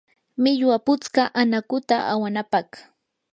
[0.41, 2.69] millwata putskaa anakuta awanapaq.